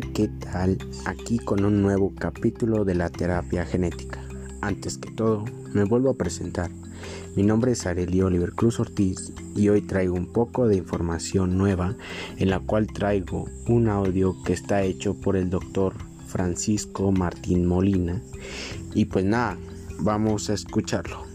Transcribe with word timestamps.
¿qué 0.00 0.28
tal? 0.28 0.78
Aquí 1.04 1.38
con 1.38 1.64
un 1.64 1.82
nuevo 1.82 2.12
capítulo 2.14 2.84
de 2.84 2.94
la 2.94 3.10
terapia 3.10 3.64
genética. 3.64 4.20
Antes 4.60 4.98
que 4.98 5.10
todo, 5.10 5.44
me 5.72 5.84
vuelvo 5.84 6.10
a 6.10 6.16
presentar. 6.16 6.70
Mi 7.36 7.42
nombre 7.42 7.72
es 7.72 7.86
Areli 7.86 8.22
Oliver 8.22 8.52
Cruz 8.52 8.80
Ortiz 8.80 9.32
y 9.54 9.68
hoy 9.68 9.82
traigo 9.82 10.14
un 10.14 10.26
poco 10.26 10.68
de 10.68 10.76
información 10.76 11.56
nueva 11.56 11.96
en 12.36 12.50
la 12.50 12.60
cual 12.60 12.86
traigo 12.86 13.46
un 13.68 13.88
audio 13.88 14.34
que 14.44 14.52
está 14.52 14.82
hecho 14.82 15.14
por 15.14 15.36
el 15.36 15.50
doctor 15.50 15.94
Francisco 16.26 17.12
Martín 17.12 17.66
Molina. 17.66 18.22
Y 18.94 19.06
pues 19.06 19.24
nada, 19.24 19.56
vamos 20.00 20.50
a 20.50 20.54
escucharlo. 20.54 21.29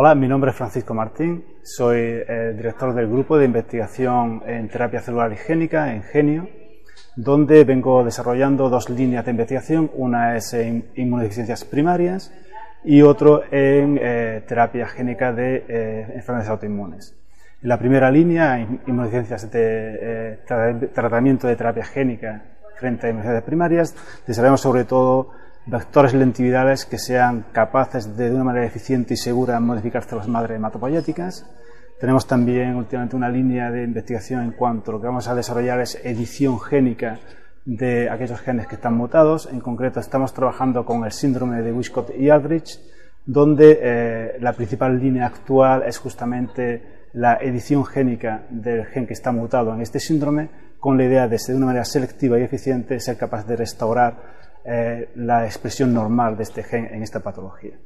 Hola, 0.00 0.14
mi 0.14 0.28
nombre 0.28 0.52
es 0.52 0.56
Francisco 0.56 0.94
Martín, 0.94 1.44
soy 1.64 2.22
el 2.28 2.56
director 2.56 2.94
del 2.94 3.08
grupo 3.08 3.36
de 3.36 3.46
investigación 3.46 4.44
en 4.46 4.68
terapia 4.68 5.00
celular 5.00 5.32
higiénica 5.32 5.92
en 5.92 6.04
Genio, 6.04 6.48
donde 7.16 7.64
vengo 7.64 8.04
desarrollando 8.04 8.68
dos 8.68 8.90
líneas 8.90 9.24
de 9.24 9.32
investigación, 9.32 9.90
una 9.94 10.36
es 10.36 10.54
en 10.54 10.84
inmunodeficiencias 10.94 11.64
primarias 11.64 12.32
y 12.84 13.02
otro 13.02 13.42
en 13.50 13.98
eh, 14.00 14.44
terapia 14.46 14.86
génica 14.86 15.32
de 15.32 15.64
eh, 15.66 16.12
enfermedades 16.14 16.50
autoinmunes. 16.50 17.16
En 17.60 17.68
la 17.68 17.76
primera 17.76 18.08
línea, 18.08 18.56
inmunodeficiencias 18.60 19.50
de 19.50 19.98
eh, 20.00 20.90
tratamiento 20.94 21.48
de 21.48 21.56
terapia 21.56 21.84
génica 21.84 22.44
frente 22.76 23.08
a 23.08 23.10
enfermedades 23.10 23.42
primarias, 23.42 23.96
desarrollamos 24.24 24.60
sobre 24.60 24.84
todo 24.84 25.32
vectores 25.68 26.14
lentividales 26.14 26.86
que 26.86 26.98
sean 26.98 27.44
capaces 27.52 28.16
de, 28.16 28.30
de 28.30 28.34
una 28.34 28.44
manera 28.44 28.66
eficiente 28.66 29.14
y 29.14 29.16
segura 29.16 29.60
modificar 29.60 30.02
células 30.04 30.28
madre 30.28 30.56
hematopoyéticas. 30.56 31.46
Tenemos 32.00 32.26
también 32.26 32.76
últimamente 32.76 33.16
una 33.16 33.28
línea 33.28 33.70
de 33.70 33.82
investigación 33.82 34.42
en 34.42 34.52
cuanto 34.52 34.90
a 34.90 34.94
lo 34.94 35.00
que 35.00 35.08
vamos 35.08 35.28
a 35.28 35.34
desarrollar 35.34 35.80
es 35.80 36.00
edición 36.04 36.60
génica 36.60 37.18
de 37.64 38.08
aquellos 38.08 38.40
genes 38.40 38.66
que 38.66 38.76
están 38.76 38.94
mutados. 38.96 39.48
En 39.52 39.60
concreto, 39.60 40.00
estamos 40.00 40.32
trabajando 40.32 40.86
con 40.86 41.04
el 41.04 41.12
síndrome 41.12 41.60
de 41.60 41.72
Wiskott 41.72 42.10
y 42.16 42.30
Aldrich, 42.30 42.80
donde 43.26 43.78
eh, 43.82 44.36
la 44.40 44.54
principal 44.54 44.98
línea 44.98 45.26
actual 45.26 45.82
es 45.82 45.98
justamente 45.98 47.08
la 47.12 47.34
edición 47.34 47.84
génica 47.84 48.44
del 48.48 48.86
gen 48.86 49.06
que 49.06 49.12
está 49.12 49.32
mutado 49.32 49.74
en 49.74 49.82
este 49.82 50.00
síndrome, 50.00 50.48
con 50.78 50.96
la 50.96 51.04
idea 51.04 51.28
de, 51.28 51.36
de 51.36 51.54
una 51.54 51.66
manera 51.66 51.84
selectiva 51.84 52.38
y 52.38 52.42
eficiente, 52.42 53.00
ser 53.00 53.18
capaz 53.18 53.44
de 53.44 53.56
restaurar 53.56 54.47
eh, 54.64 55.10
la 55.14 55.44
expresión 55.44 55.92
normal 55.92 56.36
de 56.36 56.42
este 56.42 56.62
gen 56.62 56.86
en 56.86 57.02
esta 57.02 57.20
patología. 57.20 57.78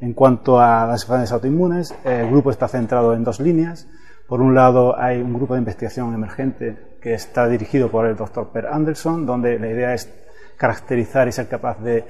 En 0.00 0.12
cuanto 0.14 0.60
a 0.60 0.86
las 0.86 1.02
enfermedades 1.02 1.32
autoinmunes, 1.32 1.94
el 2.04 2.30
grupo 2.30 2.50
está 2.50 2.68
centrado 2.68 3.14
en 3.14 3.24
dos 3.24 3.40
líneas. 3.40 3.88
Por 4.28 4.40
un 4.40 4.54
lado, 4.54 4.98
hay 4.98 5.20
un 5.20 5.34
grupo 5.34 5.54
de 5.54 5.60
investigación 5.60 6.14
emergente 6.14 6.96
que 7.00 7.14
está 7.14 7.48
dirigido 7.48 7.90
por 7.90 8.06
el 8.06 8.16
doctor 8.16 8.50
Per 8.50 8.66
Anderson, 8.66 9.26
donde 9.26 9.58
la 9.58 9.68
idea 9.68 9.94
es 9.94 10.12
caracterizar 10.56 11.26
y 11.28 11.32
ser 11.32 11.48
capaz 11.48 11.80
de 11.80 12.04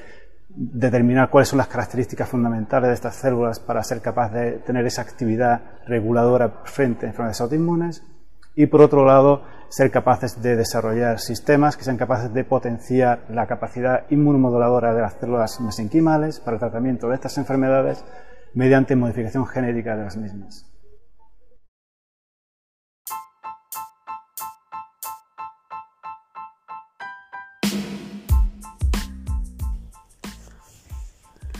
determinar 0.48 1.30
cuáles 1.30 1.48
son 1.48 1.58
las 1.58 1.68
características 1.68 2.28
fundamentales 2.28 2.88
de 2.88 2.94
estas 2.94 3.16
células 3.16 3.60
para 3.60 3.82
ser 3.84 4.00
capaz 4.00 4.30
de 4.32 4.52
tener 4.58 4.84
esa 4.86 5.02
actividad 5.02 5.60
reguladora 5.86 6.62
frente 6.64 7.06
a 7.06 7.10
enfermedades 7.10 7.40
autoinmunes. 7.40 8.02
Y 8.54 8.66
por 8.66 8.80
otro 8.80 9.04
lado, 9.04 9.44
ser 9.68 9.90
capaces 9.90 10.40
de 10.40 10.56
desarrollar 10.56 11.20
sistemas 11.20 11.76
que 11.76 11.84
sean 11.84 11.96
capaces 11.96 12.32
de 12.32 12.44
potenciar 12.44 13.24
la 13.28 13.46
capacidad 13.46 14.04
inmunomoduladora 14.10 14.94
de 14.94 15.02
las 15.02 15.14
células 15.14 15.60
mesenquimales 15.60 16.40
para 16.40 16.54
el 16.54 16.60
tratamiento 16.60 17.08
de 17.08 17.14
estas 17.16 17.36
enfermedades 17.38 18.04
mediante 18.54 18.96
modificación 18.96 19.46
genética 19.46 19.96
de 19.96 20.04
las 20.04 20.16
mismas. 20.16 20.64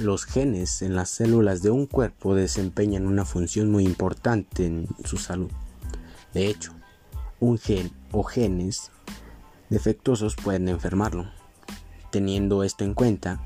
Los 0.00 0.26
genes 0.26 0.82
en 0.82 0.94
las 0.94 1.10
células 1.10 1.60
de 1.60 1.70
un 1.70 1.86
cuerpo 1.86 2.36
desempeñan 2.36 3.04
una 3.04 3.24
función 3.24 3.72
muy 3.72 3.84
importante 3.84 4.64
en 4.64 4.86
su 5.04 5.16
salud. 5.16 5.50
De 6.32 6.47
hecho, 6.47 6.78
un 7.41 7.59
gen 7.59 7.91
o 8.12 8.22
genes 8.22 8.91
defectuosos 9.71 10.37
pueden 10.37 10.69
enfermarlo. 10.69 11.31
Teniendo 12.10 12.65
esto 12.65 12.84
en 12.84 12.94
cuenta, 12.94 13.41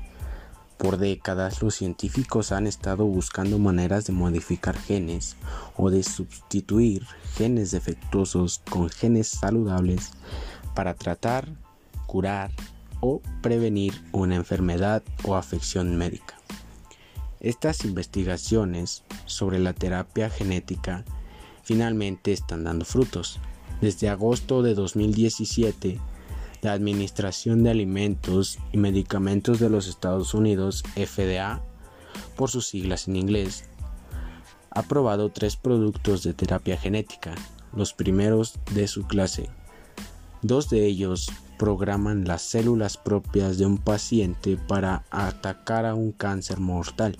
por 0.77 0.97
décadas 0.97 1.61
los 1.61 1.75
científicos 1.75 2.51
han 2.51 2.67
estado 2.67 3.05
buscando 3.05 3.59
maneras 3.59 4.05
de 4.05 4.13
modificar 4.13 4.77
genes 4.77 5.35
o 5.77 5.89
de 5.89 6.03
sustituir 6.03 7.05
genes 7.35 7.71
defectuosos 7.71 8.61
con 8.69 8.89
genes 8.89 9.27
saludables 9.27 10.11
para 10.73 10.93
tratar, 10.93 11.47
curar 12.07 12.51
o 12.99 13.21
prevenir 13.41 13.93
una 14.11 14.35
enfermedad 14.35 15.03
o 15.23 15.35
afección 15.35 15.95
médica. 15.97 16.35
Estas 17.39 17.83
investigaciones 17.83 19.03
sobre 19.25 19.59
la 19.59 19.73
terapia 19.73 20.29
genética 20.29 21.03
finalmente 21.63 22.31
están 22.31 22.63
dando 22.63 22.85
frutos 22.85 23.39
desde 23.81 24.09
agosto 24.09 24.61
de 24.61 24.73
2017, 24.73 25.99
la 26.61 26.73
Administración 26.73 27.63
de 27.63 27.71
Alimentos 27.71 28.57
y 28.71 28.77
Medicamentos 28.77 29.59
de 29.59 29.69
los 29.69 29.87
Estados 29.87 30.33
Unidos, 30.33 30.83
FDA, 30.95 31.61
por 32.35 32.49
sus 32.49 32.67
siglas 32.67 33.07
en 33.07 33.17
inglés, 33.17 33.65
ha 34.71 34.79
aprobado 34.79 35.29
tres 35.29 35.55
productos 35.55 36.23
de 36.23 36.33
terapia 36.33 36.77
genética, 36.77 37.35
los 37.75 37.93
primeros 37.93 38.59
de 38.73 38.87
su 38.87 39.05
clase. 39.05 39.49
Dos 40.41 40.69
de 40.69 40.85
ellos 40.85 41.31
programan 41.57 42.25
las 42.25 42.41
células 42.41 42.97
propias 42.97 43.57
de 43.57 43.65
un 43.65 43.77
paciente 43.77 44.57
para 44.57 45.03
atacar 45.11 45.85
a 45.85 45.95
un 45.95 46.11
cáncer 46.11 46.59
mortal 46.59 47.17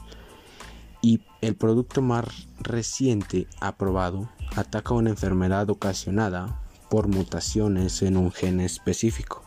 y 1.01 1.21
el 1.41 1.55
producto 1.55 2.01
más 2.01 2.25
reciente 2.59 3.47
aprobado 3.59 4.29
ataca 4.55 4.93
una 4.93 5.09
enfermedad 5.09 5.69
ocasionada 5.69 6.59
por 6.89 7.07
mutaciones 7.07 8.01
en 8.03 8.17
un 8.17 8.31
gen 8.31 8.59
específico. 8.59 9.43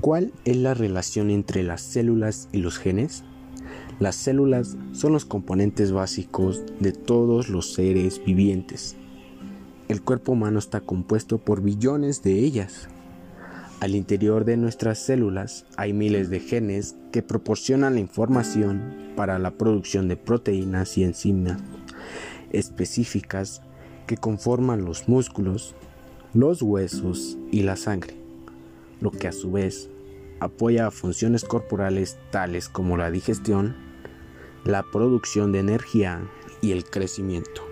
¿Cuál 0.00 0.32
es 0.44 0.56
la 0.56 0.74
relación 0.74 1.30
entre 1.30 1.62
las 1.62 1.82
células 1.82 2.48
y 2.52 2.58
los 2.58 2.78
genes? 2.78 3.22
Las 4.00 4.16
células 4.16 4.76
son 4.92 5.12
los 5.12 5.26
componentes 5.26 5.92
básicos 5.92 6.62
de 6.80 6.92
todos 6.92 7.50
los 7.50 7.74
seres 7.74 8.20
vivientes. 8.24 8.96
El 9.88 10.02
cuerpo 10.02 10.32
humano 10.32 10.58
está 10.58 10.80
compuesto 10.80 11.38
por 11.38 11.60
billones 11.60 12.22
de 12.22 12.38
ellas. 12.38 12.88
Al 13.80 13.94
interior 13.94 14.44
de 14.44 14.58
nuestras 14.58 14.98
células 14.98 15.64
hay 15.76 15.94
miles 15.94 16.28
de 16.28 16.38
genes 16.38 16.96
que 17.12 17.22
proporcionan 17.22 17.94
la 17.94 18.00
información 18.00 19.12
para 19.16 19.38
la 19.38 19.52
producción 19.52 20.06
de 20.06 20.18
proteínas 20.18 20.98
y 20.98 21.04
enzimas 21.04 21.58
específicas 22.52 23.62
que 24.06 24.18
conforman 24.18 24.84
los 24.84 25.08
músculos, 25.08 25.74
los 26.34 26.60
huesos 26.60 27.38
y 27.50 27.62
la 27.62 27.76
sangre, 27.76 28.14
lo 29.00 29.10
que 29.10 29.28
a 29.28 29.32
su 29.32 29.52
vez 29.52 29.88
apoya 30.40 30.90
funciones 30.90 31.44
corporales 31.44 32.18
tales 32.30 32.68
como 32.68 32.98
la 32.98 33.10
digestión, 33.10 33.76
la 34.64 34.82
producción 34.82 35.52
de 35.52 35.60
energía 35.60 36.20
y 36.60 36.72
el 36.72 36.84
crecimiento. 36.84 37.69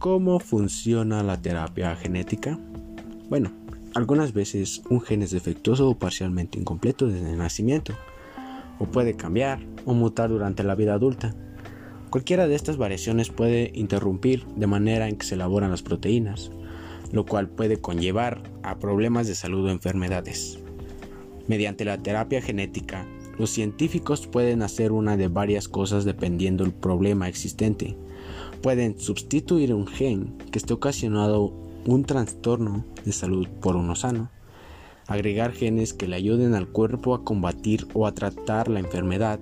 ¿Cómo 0.00 0.40
funciona 0.40 1.22
la 1.22 1.42
terapia 1.42 1.94
genética? 1.94 2.58
Bueno, 3.28 3.52
algunas 3.94 4.32
veces 4.32 4.80
un 4.88 5.02
gen 5.02 5.20
es 5.20 5.30
defectuoso 5.30 5.90
o 5.90 5.98
parcialmente 5.98 6.58
incompleto 6.58 7.06
desde 7.06 7.30
el 7.30 7.36
nacimiento, 7.36 7.92
o 8.78 8.86
puede 8.86 9.14
cambiar 9.14 9.60
o 9.84 9.92
mutar 9.92 10.30
durante 10.30 10.64
la 10.64 10.74
vida 10.74 10.94
adulta. 10.94 11.34
Cualquiera 12.08 12.48
de 12.48 12.54
estas 12.54 12.78
variaciones 12.78 13.28
puede 13.28 13.72
interrumpir 13.74 14.46
de 14.56 14.66
manera 14.66 15.06
en 15.06 15.16
que 15.16 15.26
se 15.26 15.34
elaboran 15.34 15.70
las 15.70 15.82
proteínas, 15.82 16.50
lo 17.12 17.26
cual 17.26 17.50
puede 17.50 17.78
conllevar 17.78 18.42
a 18.62 18.78
problemas 18.78 19.26
de 19.26 19.34
salud 19.34 19.66
o 19.66 19.70
enfermedades. 19.70 20.60
Mediante 21.46 21.84
la 21.84 21.98
terapia 21.98 22.40
genética, 22.40 23.04
los 23.40 23.48
científicos 23.48 24.26
pueden 24.26 24.60
hacer 24.60 24.92
una 24.92 25.16
de 25.16 25.28
varias 25.28 25.66
cosas 25.66 26.04
dependiendo 26.04 26.62
del 26.62 26.74
problema 26.74 27.26
existente. 27.26 27.96
Pueden 28.60 29.00
sustituir 29.00 29.72
un 29.72 29.86
gen 29.86 30.36
que 30.52 30.58
esté 30.58 30.74
ocasionado 30.74 31.50
un 31.86 32.04
trastorno 32.04 32.84
de 33.02 33.12
salud 33.12 33.48
por 33.62 33.76
uno 33.76 33.96
sano, 33.96 34.30
agregar 35.06 35.52
genes 35.52 35.94
que 35.94 36.06
le 36.06 36.16
ayuden 36.16 36.54
al 36.54 36.68
cuerpo 36.68 37.14
a 37.14 37.24
combatir 37.24 37.86
o 37.94 38.06
a 38.06 38.12
tratar 38.12 38.68
la 38.68 38.80
enfermedad. 38.80 39.40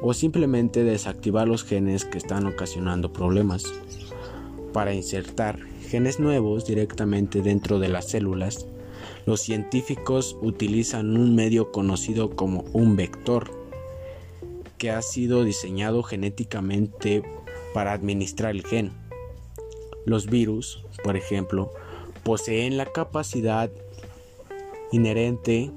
O 0.00 0.14
simplemente 0.14 0.84
desactivar 0.84 1.48
los 1.48 1.64
genes 1.64 2.04
que 2.04 2.18
están 2.18 2.46
ocasionando 2.46 3.12
problemas. 3.12 3.64
Para 4.72 4.94
insertar 4.94 5.58
genes 5.88 6.20
nuevos 6.20 6.66
directamente 6.66 7.42
dentro 7.42 7.78
de 7.78 7.88
las 7.88 8.08
células, 8.08 8.68
los 9.28 9.42
científicos 9.42 10.38
utilizan 10.40 11.14
un 11.14 11.34
medio 11.34 11.70
conocido 11.70 12.30
como 12.30 12.64
un 12.72 12.96
vector, 12.96 13.50
que 14.78 14.90
ha 14.90 15.02
sido 15.02 15.44
diseñado 15.44 16.02
genéticamente 16.02 17.22
para 17.74 17.92
administrar 17.92 18.52
el 18.52 18.64
gen. 18.64 18.90
Los 20.06 20.28
virus, 20.28 20.82
por 21.04 21.14
ejemplo, 21.18 21.70
poseen 22.22 22.78
la 22.78 22.86
capacidad 22.86 23.70
inherente 24.92 25.72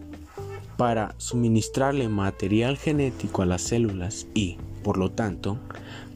para 0.77 1.13
suministrarle 1.18 2.07
material 2.07 2.77
genético 2.77 3.42
a 3.42 3.45
las 3.45 3.63
células 3.63 4.27
y, 4.33 4.59
por 4.81 4.97
lo 4.97 5.12
tanto, 5.12 5.57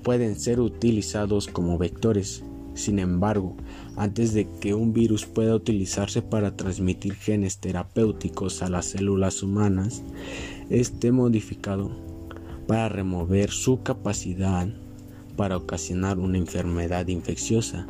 pueden 0.04 0.40
ser 0.40 0.62
utilizados 0.62 1.48
como 1.48 1.78
vectores. 1.78 2.46
Sin 2.76 3.00
embargo, 3.00 3.56
antes 3.96 4.34
de 4.34 4.48
que 4.60 4.74
un 4.74 4.94
virus 4.94 5.26
pueda 5.26 5.56
utilizarse 5.56 6.22
para 6.22 6.56
transmitir 6.56 7.16
genes 7.16 7.58
terapéuticos 7.58 8.62
a 8.62 8.70
las 8.70 8.86
células 8.86 9.42
humanas, 9.42 10.04
esté 10.70 11.12
modificado 11.12 11.90
para 12.68 12.90
remover 12.90 13.50
su 13.50 13.82
capacidad 13.82 14.68
para 15.38 15.58
ocasionar 15.58 16.20
una 16.20 16.38
enfermedad 16.38 17.08
infecciosa. 17.08 17.88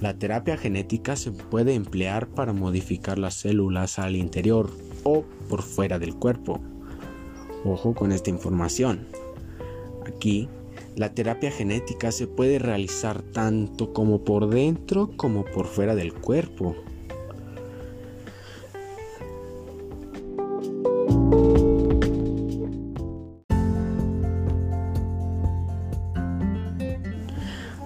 La 0.00 0.18
terapia 0.18 0.56
genética 0.56 1.14
se 1.16 1.30
puede 1.30 1.74
emplear 1.74 2.28
para 2.28 2.52
modificar 2.52 3.18
las 3.18 3.34
células 3.34 3.98
al 3.98 4.16
interior 4.16 4.70
o 5.04 5.24
por 5.48 5.62
fuera 5.62 5.98
del 5.98 6.14
cuerpo. 6.14 6.60
Ojo 7.64 7.94
con 7.94 8.10
esta 8.10 8.30
información. 8.30 9.06
Aquí, 10.06 10.48
la 10.96 11.14
terapia 11.14 11.50
genética 11.50 12.12
se 12.12 12.26
puede 12.26 12.58
realizar 12.58 13.22
tanto 13.22 13.92
como 13.92 14.24
por 14.24 14.48
dentro 14.50 15.10
como 15.16 15.44
por 15.44 15.66
fuera 15.66 15.94
del 15.94 16.12
cuerpo. 16.12 16.76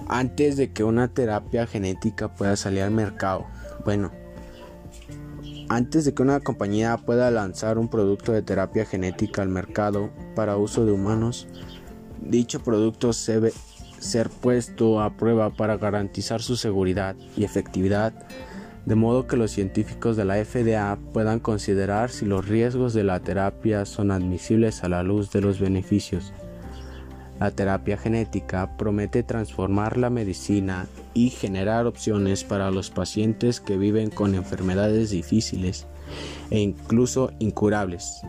Antes 0.09 0.57
de 0.57 0.73
que 0.73 0.83
una 0.83 1.09
terapia 1.09 1.67
genética 1.67 2.33
pueda 2.33 2.55
salir 2.55 2.81
al 2.81 2.91
mercado, 2.91 3.45
bueno, 3.85 4.11
antes 5.69 6.05
de 6.05 6.13
que 6.13 6.23
una 6.23 6.39
compañía 6.39 6.97
pueda 6.97 7.29
lanzar 7.29 7.77
un 7.77 7.89
producto 7.89 8.31
de 8.31 8.41
terapia 8.41 8.85
genética 8.85 9.41
al 9.41 9.49
mercado 9.49 10.09
para 10.33 10.57
uso 10.57 10.85
de 10.85 10.93
humanos, 10.93 11.47
dicho 12.21 12.61
producto 12.61 13.11
debe 13.27 13.53
ser 13.99 14.29
puesto 14.29 15.01
a 15.01 15.17
prueba 15.17 15.49
para 15.49 15.77
garantizar 15.77 16.41
su 16.41 16.55
seguridad 16.55 17.15
y 17.35 17.43
efectividad, 17.43 18.13
de 18.85 18.95
modo 18.95 19.27
que 19.27 19.37
los 19.37 19.51
científicos 19.51 20.15
de 20.15 20.25
la 20.25 20.43
FDA 20.43 20.97
puedan 21.13 21.39
considerar 21.39 22.09
si 22.09 22.25
los 22.25 22.47
riesgos 22.47 22.93
de 22.93 23.03
la 23.03 23.19
terapia 23.19 23.85
son 23.85 24.11
admisibles 24.11 24.83
a 24.83 24.89
la 24.89 25.03
luz 25.03 25.31
de 25.31 25.41
los 25.41 25.59
beneficios. 25.59 26.31
La 27.39 27.51
terapia 27.51 27.97
genética 27.97 28.77
promete 28.77 29.21
transformar 29.21 29.97
la 29.97 30.09
medicina 30.09 30.87
y 31.13 31.29
generar 31.29 31.85
opciones 31.85 32.43
para 32.43 32.71
los 32.71 32.89
pacientes 32.89 33.59
que 33.59 33.77
viven 33.77 34.09
con 34.09 34.33
enfermedades 34.33 35.11
difíciles 35.11 35.85
e 36.49 36.59
incluso 36.59 37.31
incurables. 37.39 38.21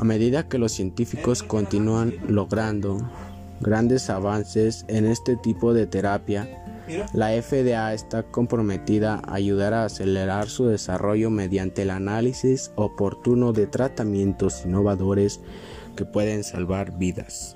A 0.00 0.04
medida 0.04 0.48
que 0.48 0.56
los 0.56 0.72
científicos 0.72 1.42
continúan 1.42 2.14
logrando 2.26 3.06
grandes 3.60 4.08
avances 4.08 4.86
en 4.88 5.04
este 5.04 5.36
tipo 5.36 5.74
de 5.74 5.86
terapia, 5.86 6.48
la 7.12 7.30
FDA 7.32 7.92
está 7.92 8.22
comprometida 8.22 9.20
a 9.22 9.34
ayudar 9.34 9.74
a 9.74 9.84
acelerar 9.84 10.48
su 10.48 10.64
desarrollo 10.64 11.28
mediante 11.28 11.82
el 11.82 11.90
análisis 11.90 12.72
oportuno 12.76 13.52
de 13.52 13.66
tratamientos 13.66 14.64
innovadores 14.64 15.40
que 15.96 16.06
pueden 16.06 16.44
salvar 16.44 16.96
vidas. 16.96 17.54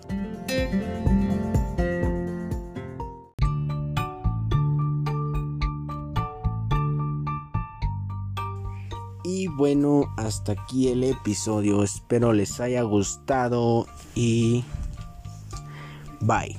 Y 9.25 9.49
bueno, 9.49 10.13
hasta 10.19 10.53
aquí 10.53 10.89
el 10.89 11.03
episodio. 11.03 11.83
Espero 11.83 12.35
les 12.35 12.61
haya 12.61 12.83
gustado 12.83 13.87
y 14.15 14.63
bye. 16.21 16.55